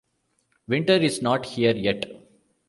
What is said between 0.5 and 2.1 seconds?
Winter is not here yet.